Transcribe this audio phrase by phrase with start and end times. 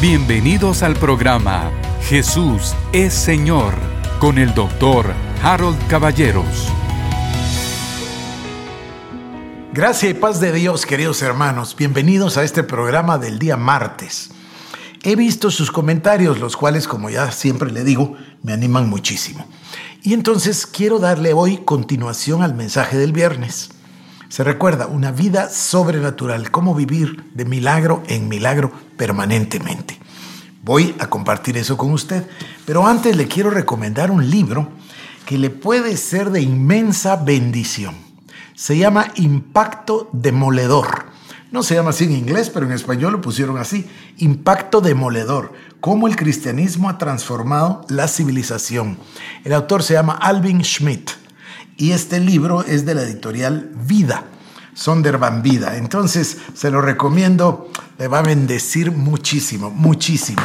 [0.00, 1.70] Bienvenidos al programa
[2.04, 3.74] Jesús es Señor
[4.18, 6.68] con el doctor Harold Caballeros.
[9.74, 11.76] Gracia y paz de Dios, queridos hermanos.
[11.76, 14.30] Bienvenidos a este programa del día martes.
[15.02, 19.46] He visto sus comentarios, los cuales, como ya siempre le digo, me animan muchísimo.
[20.02, 23.68] Y entonces quiero darle hoy continuación al mensaje del viernes.
[24.30, 29.98] Se recuerda una vida sobrenatural, cómo vivir de milagro en milagro permanentemente.
[30.62, 32.24] Voy a compartir eso con usted,
[32.64, 34.68] pero antes le quiero recomendar un libro
[35.26, 37.96] que le puede ser de inmensa bendición.
[38.54, 41.06] Se llama Impacto Demoledor.
[41.50, 43.90] No se llama así en inglés, pero en español lo pusieron así.
[44.18, 45.54] Impacto Demoledor.
[45.80, 48.96] Cómo el cristianismo ha transformado la civilización.
[49.42, 51.19] El autor se llama Alvin Schmidt
[51.80, 54.24] y este libro es de la editorial Vida,
[54.74, 55.78] Sonderban Vida.
[55.78, 60.42] Entonces se lo recomiendo, le va a bendecir muchísimo, muchísimo.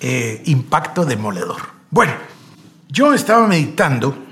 [0.00, 1.62] Eh, impacto demoledor.
[1.90, 2.12] Bueno,
[2.90, 4.22] yo estaba meditando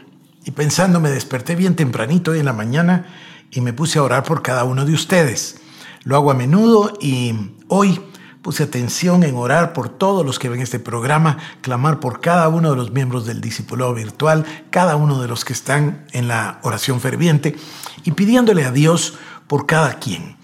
[0.44, 3.06] y pensando, me desperté bien tempranito hoy en la mañana
[3.50, 5.62] y me puse a orar por cada uno de ustedes.
[6.02, 7.34] Lo hago a menudo y
[7.68, 7.98] hoy
[8.44, 12.72] Puse atención en orar por todos los que ven este programa, clamar por cada uno
[12.72, 17.00] de los miembros del discipulado virtual, cada uno de los que están en la oración
[17.00, 17.56] ferviente
[18.04, 19.14] y pidiéndole a Dios
[19.46, 20.36] por cada quien.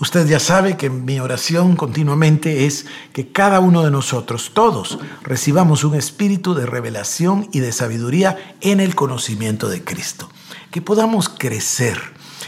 [0.00, 5.84] Usted ya sabe que mi oración continuamente es que cada uno de nosotros, todos, recibamos
[5.84, 10.28] un espíritu de revelación y de sabiduría en el conocimiento de Cristo.
[10.72, 12.00] Que podamos crecer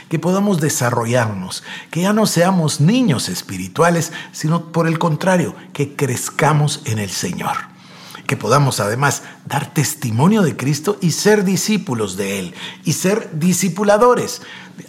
[0.08, 6.82] que podamos desarrollarnos, que ya no seamos niños espirituales, sino por el contrario, que crezcamos
[6.84, 7.56] en el Señor.
[8.26, 14.42] Que podamos además dar testimonio de Cristo y ser discípulos de Él, y ser discipuladores,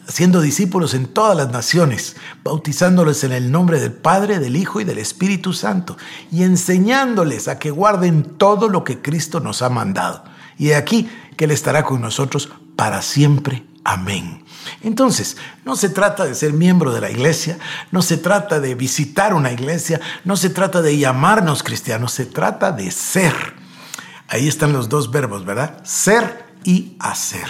[0.08, 4.86] siendo discípulos en todas las naciones, bautizándoles en el nombre del Padre, del Hijo y
[4.86, 5.98] del Espíritu Santo,
[6.32, 10.24] y enseñándoles a que guarden todo lo que Cristo nos ha mandado.
[10.58, 13.64] Y de aquí que Él estará con nosotros para siempre.
[13.84, 14.44] Amén.
[14.82, 17.58] Entonces, no se trata de ser miembro de la iglesia,
[17.92, 22.72] no se trata de visitar una iglesia, no se trata de llamarnos cristianos, se trata
[22.72, 23.34] de ser.
[24.28, 25.82] Ahí están los dos verbos, ¿verdad?
[25.84, 27.48] Ser y hacer.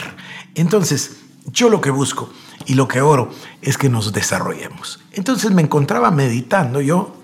[0.56, 1.17] Entonces,
[1.51, 2.31] yo lo que busco
[2.66, 5.00] y lo que oro es que nos desarrollemos.
[5.11, 7.16] Entonces me encontraba meditando yo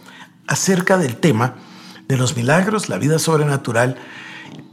[0.48, 1.56] acerca del tema
[2.08, 3.98] de los milagros, la vida sobrenatural,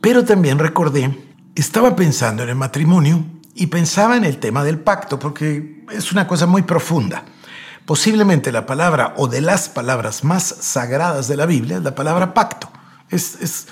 [0.01, 1.17] pero también recordé,
[1.55, 3.25] estaba pensando en el matrimonio
[3.61, 7.27] y pensaba en el tema del pacto, porque es una cosa muy profunda.
[7.85, 12.33] Posiblemente la palabra o de las palabras más sagradas de la Biblia es la palabra
[12.33, 12.73] pacto.
[13.11, 13.67] Es, es,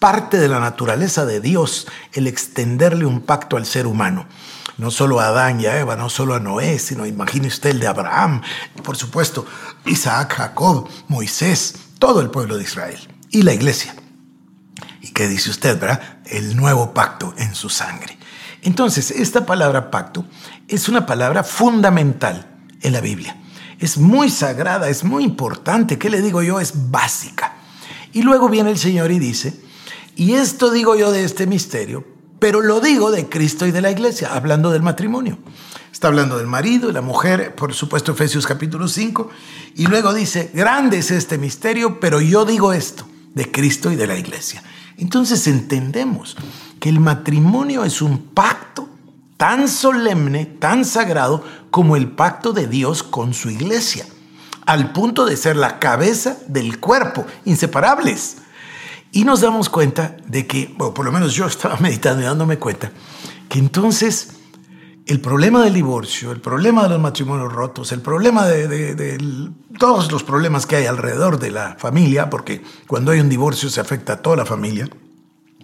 [0.00, 4.26] parte de la naturaleza de Dios el extenderle un pacto al ser humano.
[4.76, 7.78] No solo a Adán y a Eva, no solo a Noé, sino imagine usted el
[7.78, 8.42] de Abraham,
[8.82, 9.46] por supuesto,
[9.86, 12.98] Isaac, Jacob, Moisés, todo el pueblo de Israel
[13.30, 13.94] y la iglesia.
[15.00, 16.18] ¿Y qué dice usted, verdad?
[16.24, 18.18] El nuevo pacto en su sangre.
[18.62, 20.24] Entonces, esta palabra pacto
[20.66, 22.46] es una palabra fundamental
[22.82, 23.36] en la Biblia.
[23.78, 25.98] Es muy sagrada, es muy importante.
[25.98, 26.58] ¿Qué le digo yo?
[26.60, 27.54] Es básica.
[28.12, 29.54] Y luego viene el Señor y dice,
[30.16, 32.04] y esto digo yo de este misterio,
[32.38, 35.38] pero lo digo de Cristo y de la iglesia, hablando del matrimonio.
[35.92, 39.30] Está hablando del marido y la mujer, por supuesto Efesios capítulo 5,
[39.76, 44.06] y luego dice, grande es este misterio, pero yo digo esto, de Cristo y de
[44.06, 44.62] la iglesia.
[44.98, 46.36] Entonces entendemos
[46.80, 48.88] que el matrimonio es un pacto
[49.36, 54.04] tan solemne, tan sagrado como el pacto de Dios con su iglesia,
[54.66, 58.38] al punto de ser la cabeza del cuerpo, inseparables.
[59.12, 62.58] Y nos damos cuenta de que, o por lo menos yo estaba meditando y dándome
[62.58, 62.90] cuenta,
[63.48, 64.37] que entonces
[65.08, 69.18] el problema del divorcio, el problema de los matrimonios rotos, el problema de,
[69.78, 73.80] todos los problemas que hay alrededor de la familia, porque cuando hay un divorcio se
[73.80, 74.86] afecta a toda la familia,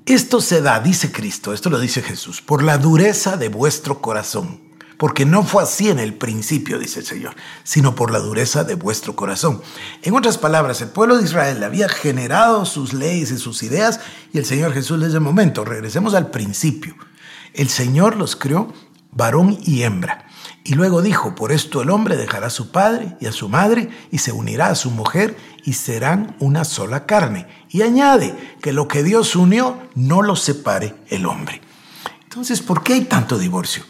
[0.07, 4.63] esto se da, dice Cristo, esto lo dice Jesús, por la dureza de vuestro corazón.
[4.97, 7.35] Porque no fue así en el principio, dice el Señor,
[7.65, 9.61] sino por la dureza de vuestro corazón.
[10.03, 14.01] En otras palabras, el pueblo de Israel había generado sus leyes y sus ideas
[14.33, 16.95] y el Señor Jesús les dio momento, regresemos al principio.
[17.53, 18.73] El Señor los creó
[19.15, 20.27] varón y hembra.
[20.67, 23.91] Y luego dijo, por esto el hombre dejará a su padre y a su madre
[24.11, 27.47] y se unirá a su mujer y serán una sola carne.
[27.69, 31.61] Y añade que lo que Dios unió no lo separe el hombre.
[32.23, 33.85] Entonces, ¿por qué hay tanto divorcio?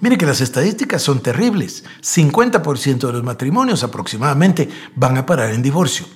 [0.00, 1.84] Mire que las estadísticas son terribles.
[2.00, 6.06] 50% de los matrimonios aproximadamente van a parar en divorcio.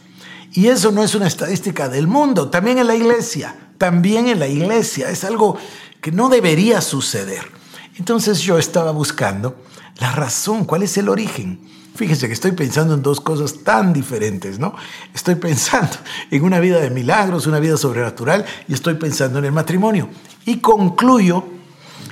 [0.52, 4.48] Y eso no es una estadística del mundo, también en la iglesia, también en la
[4.48, 5.10] iglesia.
[5.10, 5.58] Es algo
[6.00, 7.59] que no debería suceder.
[8.00, 9.56] Entonces yo estaba buscando
[9.98, 11.60] la razón, cuál es el origen.
[11.94, 14.74] Fíjese que estoy pensando en dos cosas tan diferentes, ¿no?
[15.12, 15.98] Estoy pensando
[16.30, 20.08] en una vida de milagros, una vida sobrenatural, y estoy pensando en el matrimonio.
[20.46, 21.44] Y concluyo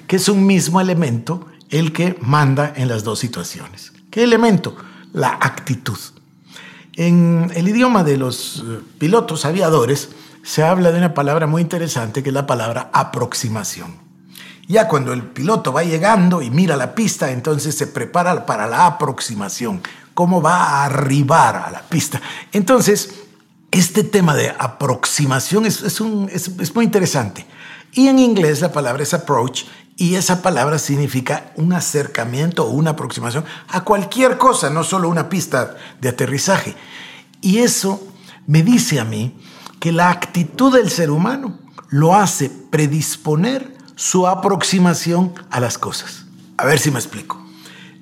[0.06, 3.92] que es un mismo elemento el que manda en las dos situaciones.
[4.10, 4.76] ¿Qué elemento?
[5.14, 5.98] La actitud.
[6.96, 10.10] En el idioma de los eh, pilotos aviadores
[10.42, 14.07] se habla de una palabra muy interesante que es la palabra aproximación.
[14.68, 18.84] Ya cuando el piloto va llegando y mira la pista, entonces se prepara para la
[18.84, 19.80] aproximación,
[20.12, 22.20] cómo va a arribar a la pista.
[22.52, 23.14] Entonces,
[23.70, 27.46] este tema de aproximación es, es, muy interesante.
[27.92, 29.64] Y en inglés la palabra es approach
[29.96, 35.30] y esa palabra significa un acercamiento o una aproximación a cualquier cosa, no solo una
[35.30, 36.76] pista de aterrizaje.
[37.40, 38.06] Y eso
[38.46, 39.34] me dice a mí
[39.80, 46.24] que la actitud del ser humano lo hace predisponer su aproximación a las cosas.
[46.56, 47.44] A ver si me explico.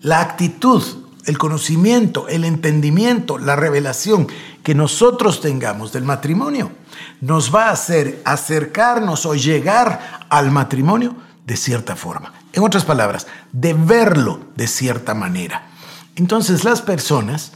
[0.02, 0.82] La actitud,
[1.24, 4.28] el conocimiento, el entendimiento, la revelación
[4.62, 6.70] que nosotros tengamos del matrimonio
[7.22, 11.16] nos va a hacer acercarnos o llegar al matrimonio
[11.46, 12.34] de cierta forma.
[12.52, 15.68] En otras palabras, de verlo de cierta manera.
[16.14, 17.52] Entonces las personas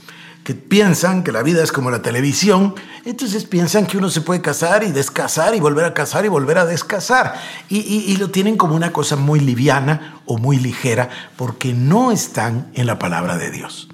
[0.55, 2.75] piensan que la vida es como la televisión,
[3.05, 6.59] entonces piensan que uno se puede casar y descasar y volver a casar y volver
[6.59, 7.35] a descasar.
[7.69, 12.71] Y, y, lo tienen como una cosa muy liviana o muy ligera porque no están
[12.75, 13.89] en la palabra de Dios.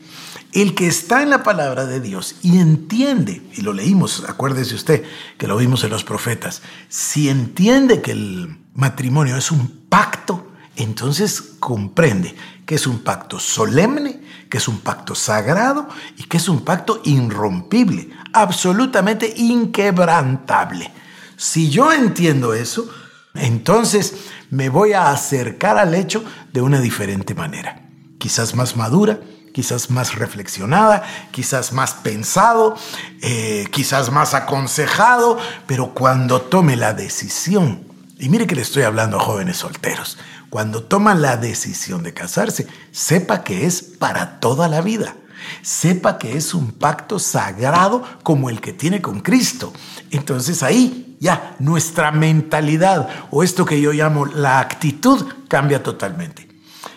[0.52, 5.04] El que está en la palabra de Dios y entiende, y lo leímos, acuérdese usted
[5.36, 11.42] que lo vimos en los profetas, si entiende que el matrimonio es un pacto, entonces
[11.60, 16.64] comprende que es un pacto solemne, que es un pacto sagrado y que es un
[16.64, 20.93] pacto irrompible, absolutamente inquebrantable.
[21.37, 22.88] Si yo entiendo eso,
[23.34, 24.14] entonces
[24.50, 27.82] me voy a acercar al hecho de una diferente manera,
[28.19, 29.20] quizás más madura,
[29.52, 32.76] quizás más reflexionada, quizás más pensado,
[33.22, 39.18] eh, quizás más aconsejado, pero cuando tome la decisión, y mire que le estoy hablando
[39.18, 40.16] a jóvenes solteros,
[40.48, 45.16] cuando toma la decisión de casarse, sepa que es para toda la vida.
[45.62, 49.72] Sepa que es un pacto sagrado como el que tiene con Cristo.
[50.10, 56.48] Entonces ahí ya nuestra mentalidad o esto que yo llamo la actitud cambia totalmente.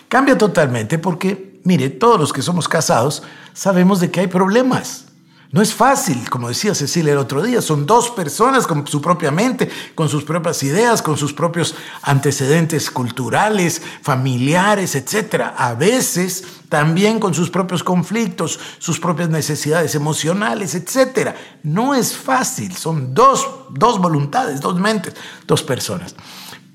[0.07, 3.23] Cambia totalmente porque, mire, todos los que somos casados
[3.53, 5.08] sabemos de que hay problemas.
[5.51, 9.31] No es fácil, como decía Cecilia el otro día, son dos personas con su propia
[9.31, 11.73] mente, con sus propias ideas, con sus propios
[12.03, 15.45] antecedentes culturales, familiares, etc.
[15.57, 21.31] A veces también con sus propios conflictos, sus propias necesidades emocionales, etc.
[21.63, 25.15] No es fácil, son dos, dos voluntades, dos mentes,
[25.47, 26.15] dos personas.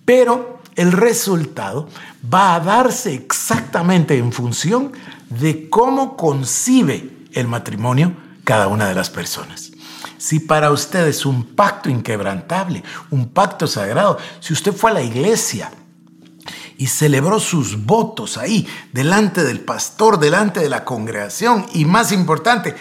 [0.05, 1.89] Pero el resultado
[2.33, 4.91] va a darse exactamente en función
[5.31, 9.73] de cómo concibe el matrimonio cada una de las personas.
[10.19, 15.03] Si para usted es un pacto inquebrantable, un pacto sagrado, si usted fue a la
[15.03, 15.71] iglesia
[16.77, 22.75] y celebró sus votos ahí, delante del pastor, delante de la congregación, y más importante,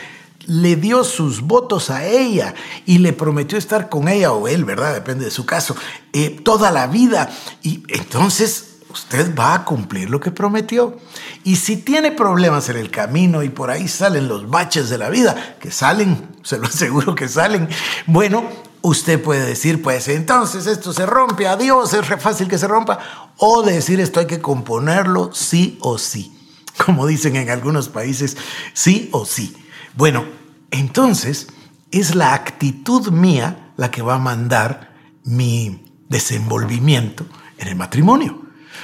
[0.45, 2.53] le dio sus votos a ella
[2.85, 4.93] y le prometió estar con ella o él, ¿verdad?
[4.93, 5.75] Depende de su caso,
[6.11, 7.29] eh, toda la vida.
[7.61, 10.97] Y entonces usted va a cumplir lo que prometió.
[11.43, 15.09] Y si tiene problemas en el camino y por ahí salen los baches de la
[15.09, 17.67] vida, que salen, se lo aseguro que salen,
[18.05, 18.47] bueno,
[18.81, 22.99] usted puede decir, pues entonces esto se rompe, adiós, es re fácil que se rompa,
[23.37, 26.37] o decir esto hay que componerlo sí o sí,
[26.85, 28.37] como dicen en algunos países,
[28.73, 29.55] sí o sí.
[29.95, 30.25] Bueno,
[30.69, 31.47] entonces
[31.91, 37.25] es la actitud mía la que va a mandar mi desenvolvimiento
[37.57, 38.43] en el matrimonio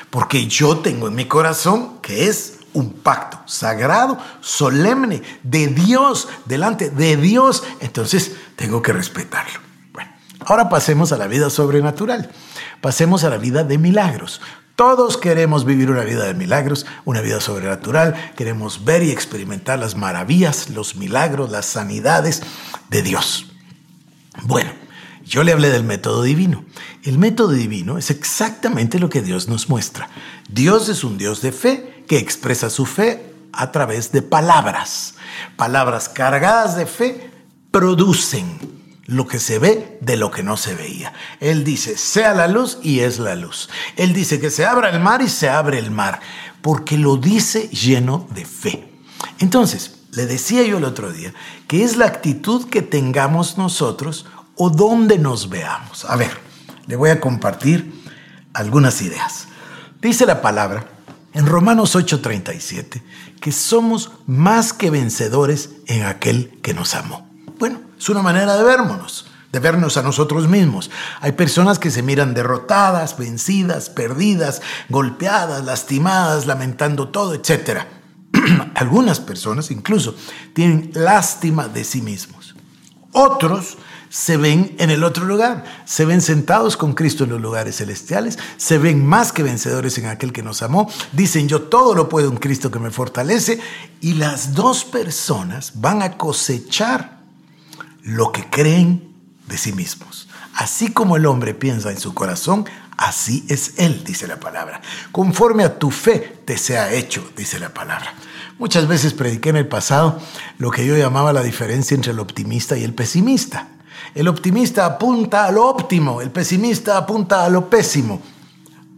[0.09, 6.89] porque yo tengo en mi corazón que es un pacto sagrado, solemne, de Dios, delante
[6.89, 9.59] de Dios, entonces tengo que respetarlo.
[9.93, 12.31] Bueno, ahora pasemos a la vida sobrenatural,
[12.81, 14.41] pasemos a la vida de milagros.
[14.75, 19.95] Todos queremos vivir una vida de milagros, una vida sobrenatural, queremos ver y experimentar las
[19.95, 22.41] maravillas, los milagros, las sanidades
[22.89, 23.47] de Dios.
[24.43, 24.71] Bueno,
[25.29, 26.65] yo le hablé del método divino.
[27.03, 30.09] El método divino es exactamente lo que Dios nos muestra.
[30.49, 35.13] Dios es un Dios de fe que expresa su fe a través de palabras.
[35.55, 37.29] Palabras cargadas de fe
[37.69, 38.57] producen
[39.05, 41.13] lo que se ve de lo que no se veía.
[41.39, 43.69] Él dice, sea la luz y es la luz.
[43.97, 46.21] Él dice que se abra el mar y se abre el mar,
[46.61, 48.91] porque lo dice lleno de fe.
[49.37, 51.33] Entonces, le decía yo el otro día
[51.67, 54.25] que es la actitud que tengamos nosotros
[54.61, 56.03] o donde nos veamos.
[56.05, 56.37] A ver,
[56.85, 58.03] le voy a compartir
[58.53, 59.47] algunas ideas.
[60.01, 60.85] Dice la palabra
[61.33, 63.01] en Romanos 8:37
[63.39, 67.25] que somos más que vencedores en aquel que nos amó.
[67.57, 70.91] Bueno, es una manera de vernos, de vernos a nosotros mismos.
[71.21, 77.83] Hay personas que se miran derrotadas, vencidas, perdidas, golpeadas, lastimadas, lamentando todo, etc.
[78.75, 80.15] Algunas personas incluso
[80.53, 82.55] tienen lástima de sí mismos.
[83.13, 83.77] Otros
[84.09, 88.37] se ven en el otro lugar, se ven sentados con Cristo en los lugares celestiales,
[88.57, 92.29] se ven más que vencedores en aquel que nos amó, dicen yo todo lo puedo
[92.29, 93.59] en Cristo que me fortalece
[94.01, 97.19] y las dos personas van a cosechar
[98.01, 99.13] lo que creen
[99.47, 100.27] de sí mismos.
[100.55, 102.65] Así como el hombre piensa en su corazón,
[102.97, 104.81] así es él, dice la palabra.
[105.11, 108.13] Conforme a tu fe te sea hecho, dice la palabra.
[108.57, 110.19] Muchas veces prediqué en el pasado
[110.57, 113.69] lo que yo llamaba la diferencia entre el optimista y el pesimista.
[114.15, 118.21] El optimista apunta a lo óptimo, el pesimista apunta a lo pésimo.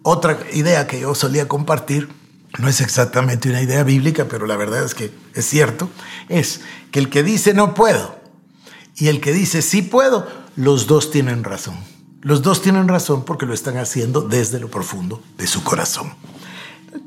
[0.04, 2.10] Otra idea que yo solía compartir,
[2.60, 5.90] no es exactamente una idea bíblica, pero la verdad es que es cierto,
[6.28, 8.20] es que el que dice no puedo
[8.96, 11.76] y el que dice sí puedo, los dos tienen razón.
[12.22, 16.14] Los dos tienen razón porque lo están haciendo desde lo profundo de su corazón.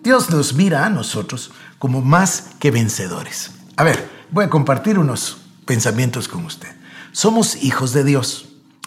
[0.02, 3.52] Dios nos mira a nosotros como más que vencedores.
[3.76, 6.68] A ver, voy a compartir unos pensamientos con usted.
[7.14, 8.46] Somos hijos de Dios.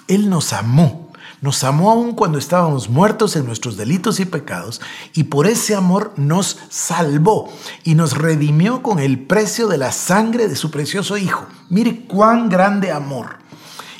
[0.09, 1.13] Él nos amó.
[1.39, 4.81] Nos amó aún cuando estábamos muertos en nuestros delitos y pecados
[5.13, 7.49] y por ese amor nos salvó
[7.85, 11.45] y nos redimió con el precio de la sangre de su precioso Hijo.
[11.69, 13.37] Mire cuán grande amor.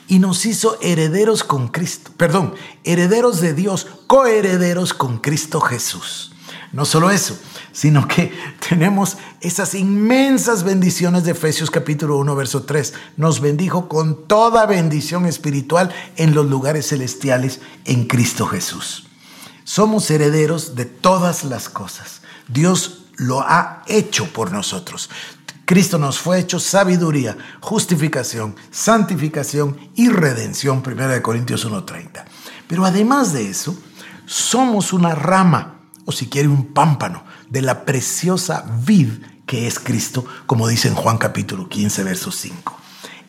[0.10, 2.54] Y nos hizo herederos con Cristo, perdón,
[2.84, 6.34] herederos de Dios, coherederos con Cristo Jesús.
[6.74, 7.38] No solo eso,
[7.78, 8.34] sino que
[8.68, 12.96] tenemos esas inmensas bendiciones de Efesios capítulo 1, verso 3.
[13.18, 19.06] Nos bendijo con toda bendición espiritual en los lugares celestiales en Cristo Jesús.
[19.64, 22.22] Somos herederos de todas las cosas.
[22.48, 25.12] Dios lo ha hecho por nosotros.
[25.66, 32.24] Cristo nos fue hecho sabiduría, justificación, santificación y redención, 1 Corintios 1.30.
[32.68, 33.78] Pero además de eso,
[34.26, 39.10] somos una rama o si quiere un pámpano de la preciosa vid
[39.46, 42.78] que es Cristo, como dice en Juan capítulo 15, verso 5.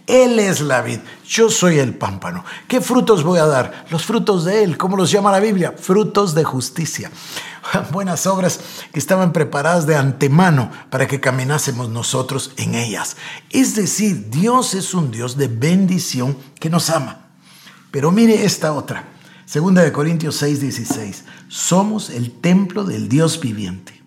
[0.09, 2.45] Él es la vid, yo soy el pámpano.
[2.67, 3.85] ¿Qué frutos voy a dar?
[3.91, 5.75] Los frutos de Él, ¿cómo los llama la Biblia?
[5.79, 7.11] Frutos de justicia.
[7.93, 8.59] Buenas obras
[8.91, 13.17] que estaban preparadas de antemano para que caminásemos nosotros en ellas.
[13.51, 17.27] Es decir, Dios es un Dios de bendición que nos ama.
[17.91, 19.05] Pero mire esta otra.
[19.45, 21.25] Segunda de Corintios 6, 16.
[21.49, 23.98] Somos el templo del Dios viviente.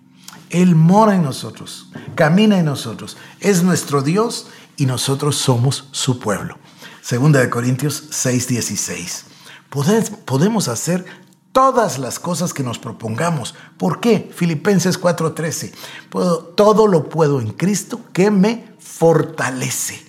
[0.52, 6.58] Él mora en nosotros, camina en nosotros, es nuestro Dios y nosotros somos su pueblo.
[7.02, 9.26] Segunda de Corintios 6, 16.
[10.26, 11.06] Podemos hacer
[11.52, 13.56] todas las cosas que nos propongamos.
[13.78, 14.32] ¿Por qué?
[14.36, 15.74] Filipenses 4:13.
[16.56, 20.06] Todo lo puedo en Cristo que me fortalece.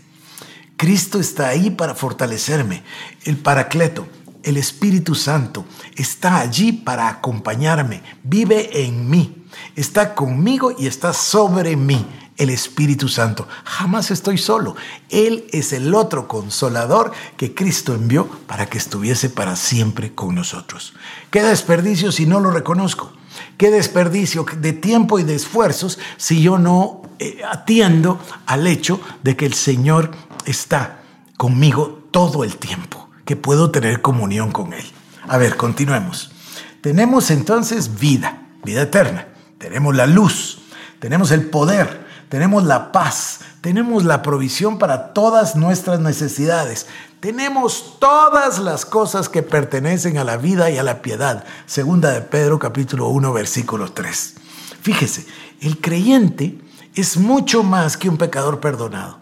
[0.76, 2.82] Cristo está ahí para fortalecerme.
[3.24, 4.06] El Paracleto
[4.42, 5.64] el Espíritu Santo
[5.96, 9.41] está allí para acompañarme, vive en mí,
[9.76, 12.06] está conmigo y está sobre mí.
[12.38, 13.46] El Espíritu Santo.
[13.62, 14.74] Jamás estoy solo.
[15.10, 20.94] Él es el otro consolador que Cristo envió para que estuviese para siempre con nosotros.
[21.30, 23.12] ¿Qué desperdicio si no lo reconozco?
[23.58, 29.36] ¿Qué desperdicio de tiempo y de esfuerzos si yo no eh, atiendo al hecho de
[29.36, 30.10] que el Señor
[30.46, 31.02] está
[31.36, 33.02] conmigo todo el tiempo?
[33.24, 34.84] que puedo tener comunión con Él.
[35.28, 36.32] A ver, continuemos.
[36.80, 39.28] Tenemos entonces vida, vida eterna.
[39.62, 40.58] Tenemos la luz,
[40.98, 46.88] tenemos el poder, tenemos la paz, tenemos la provisión para todas nuestras necesidades.
[47.20, 51.44] Tenemos todas las cosas que pertenecen a la vida y a la piedad.
[51.66, 54.34] Segunda de Pedro capítulo 1 versículo 3.
[54.82, 55.26] Fíjese,
[55.60, 56.58] el creyente
[56.96, 59.20] es mucho más que un pecador perdonado.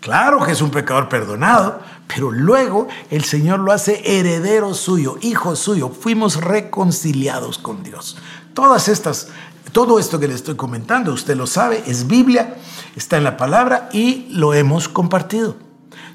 [0.00, 1.80] Claro que es un pecador perdonado,
[2.14, 5.88] pero luego el Señor lo hace heredero suyo, hijo suyo.
[5.88, 8.18] Fuimos reconciliados con Dios.
[8.52, 9.28] Todas estas,
[9.72, 12.56] todo esto que le estoy comentando, usted lo sabe, es Biblia,
[12.94, 15.56] está en la palabra y lo hemos compartido.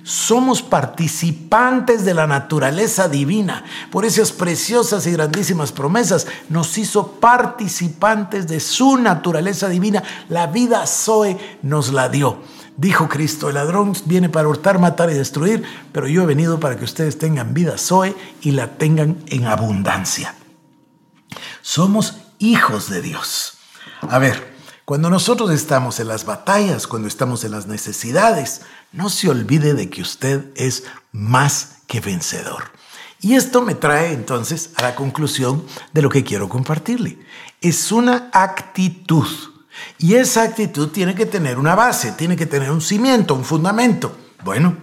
[0.03, 3.65] Somos participantes de la naturaleza divina.
[3.91, 10.01] Por esas preciosas y grandísimas promesas nos hizo participantes de su naturaleza divina.
[10.29, 12.37] La vida Zoe nos la dio.
[12.77, 16.77] Dijo Cristo, el ladrón viene para hurtar, matar y destruir, pero yo he venido para
[16.77, 20.35] que ustedes tengan vida Zoe y la tengan en abundancia.
[21.61, 23.53] Somos hijos de Dios.
[24.01, 29.29] A ver, cuando nosotros estamos en las batallas, cuando estamos en las necesidades, no se
[29.29, 32.71] olvide de que usted es más que vencedor.
[33.19, 37.19] Y esto me trae entonces a la conclusión de lo que quiero compartirle.
[37.61, 39.27] Es una actitud.
[39.97, 44.15] Y esa actitud tiene que tener una base, tiene que tener un cimiento, un fundamento.
[44.43, 44.77] Bueno,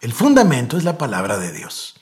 [0.00, 1.94] el fundamento es la palabra de Dios.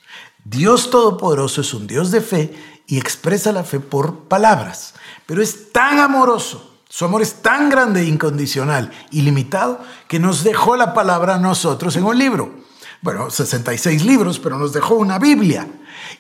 [0.44, 2.54] Dios Todopoderoso es un Dios de fe
[2.92, 4.92] y expresa la fe por palabras,
[5.25, 10.92] pero es tan amoroso, su amor es tan grande, incondicional, ilimitado, que nos dejó la
[10.92, 12.52] palabra a nosotros en un libro.
[13.00, 15.66] Bueno, 66 libros, pero nos dejó una Biblia.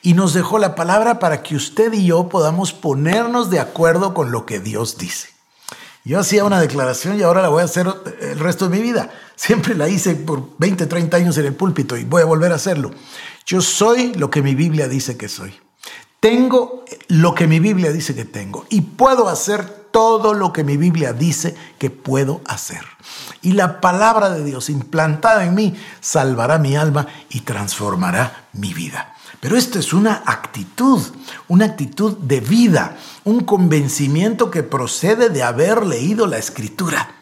[0.00, 4.32] Y nos dejó la palabra para que usted y yo podamos ponernos de acuerdo con
[4.32, 5.28] lo que Dios dice.
[6.04, 7.86] Yo hacía una declaración y ahora la voy a hacer
[8.22, 9.10] el resto de mi vida.
[9.36, 12.54] Siempre la hice por 20, 30 años en el púlpito y voy a volver a
[12.54, 12.92] hacerlo.
[13.44, 15.54] Yo soy lo que mi Biblia dice que soy.
[16.22, 20.76] Tengo lo que mi Biblia dice que tengo y puedo hacer todo lo que mi
[20.76, 22.84] Biblia dice que puedo hacer.
[23.42, 29.16] Y la palabra de Dios implantada en mí salvará mi alma y transformará mi vida.
[29.40, 31.02] Pero esto es una actitud,
[31.48, 37.16] una actitud de vida, un convencimiento que procede de haber leído la escritura.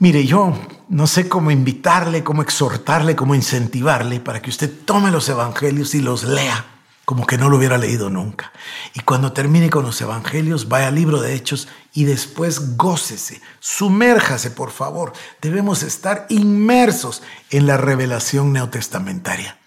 [0.00, 0.58] Mire, yo
[0.88, 6.00] no sé cómo invitarle, cómo exhortarle, cómo incentivarle para que usted tome los evangelios y
[6.00, 6.79] los lea
[7.10, 8.52] como que no lo hubiera leído nunca.
[8.94, 14.52] Y cuando termine con los evangelios, vaya al libro de Hechos y después gócese, sumérjase,
[14.52, 15.12] por favor.
[15.42, 19.58] Debemos estar inmersos en la revelación neotestamentaria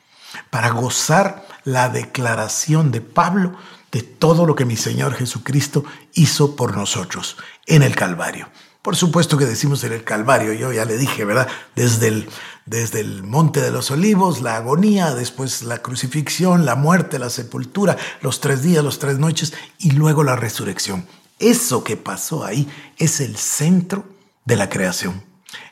[0.52, 3.58] para gozar la declaración de Pablo
[3.92, 5.84] de todo lo que mi Señor Jesucristo
[6.14, 7.36] hizo por nosotros
[7.66, 8.48] en el Calvario.
[8.82, 11.50] Por supuesto que decimos en el Calvario, yo ya le dije, ¿verdad?
[11.76, 12.30] Desde el,
[12.66, 17.98] desde el Monte de los Olivos, la agonía, después la crucifixión, la muerte, la sepultura,
[18.22, 21.06] los tres días, los tres noches y luego la resurrección.
[21.40, 24.06] Eso que pasó ahí es el centro
[24.46, 25.24] de la creación,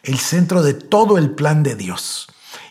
[0.04, 2.28] el centro de todo el plan de Dios.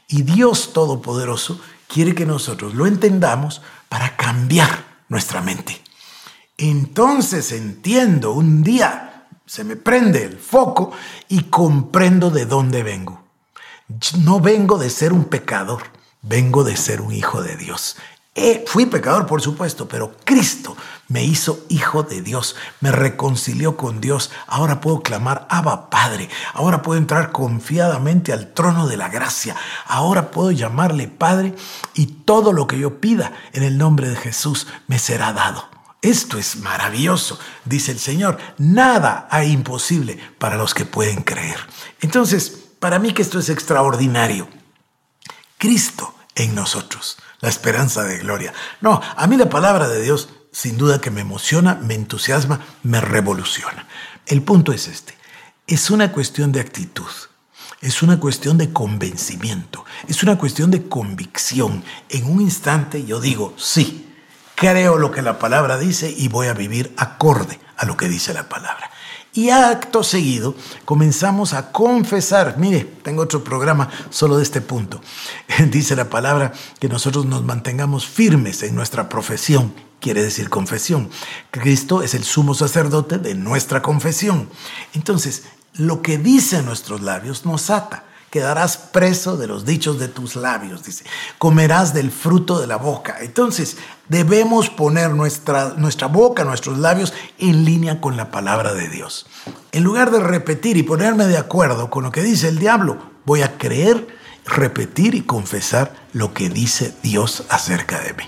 [0.09, 5.81] Y Dios Todopoderoso quiere que nosotros lo entendamos para cambiar nuestra mente.
[6.59, 10.93] Entonces entiendo un día, se me prende el foco
[11.29, 13.30] y comprendo de dónde vengo.
[14.19, 15.83] No vengo de ser un pecador,
[16.23, 17.97] vengo de ser un hijo de Dios.
[18.37, 20.77] Eh, fui pecador, por supuesto, pero Cristo
[21.09, 24.31] me hizo hijo de Dios, me reconcilió con Dios.
[24.47, 26.31] Ahora puedo clamar, Abba Padre.
[26.55, 29.57] Ahora puedo entrar confiadamente al trono de la gracia.
[29.87, 31.57] Ahora puedo llamarle Padre
[31.95, 35.69] y todo lo que yo pida en el nombre de Jesús me será dado.
[36.01, 38.39] Esto es maravilloso, dice el Señor.
[38.57, 41.59] Nada hay imposible para los que pueden creer.
[42.01, 44.49] Entonces, para mí que esto es extraordinario.
[45.59, 48.53] Cristo en nosotros la esperanza de gloria.
[48.81, 53.01] No, a mí la palabra de Dios sin duda que me emociona, me entusiasma, me
[53.01, 53.87] revoluciona.
[54.27, 55.17] El punto es este,
[55.67, 57.11] es una cuestión de actitud,
[57.81, 61.85] es una cuestión de convencimiento, es una cuestión de convicción.
[62.09, 64.13] En un instante yo digo, sí,
[64.55, 68.35] creo lo que la palabra dice y voy a vivir acorde a lo que dice
[68.35, 68.91] la palabra.
[69.33, 72.57] Y acto seguido comenzamos a confesar.
[72.59, 75.01] Mire, tengo otro programa solo de este punto.
[75.71, 79.73] Dice la palabra que nosotros nos mantengamos firmes en nuestra profesión.
[80.01, 81.11] Quiere decir confesión.
[81.51, 84.49] Cristo es el sumo sacerdote de nuestra confesión.
[84.95, 90.37] Entonces, lo que dice nuestros labios nos ata quedarás preso de los dichos de tus
[90.37, 91.05] labios, dice,
[91.39, 93.19] comerás del fruto de la boca.
[93.21, 93.77] Entonces,
[94.09, 99.27] debemos poner nuestra, nuestra boca, nuestros labios en línea con la palabra de Dios.
[99.73, 103.43] En lugar de repetir y ponerme de acuerdo con lo que dice el diablo, voy
[103.43, 104.07] a creer,
[104.47, 108.25] repetir y confesar lo que dice Dios acerca de mí.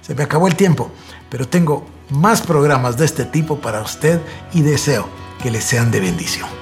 [0.00, 0.90] Se me acabó el tiempo,
[1.28, 4.20] pero tengo más programas de este tipo para usted
[4.52, 5.08] y deseo
[5.42, 6.61] que les sean de bendición.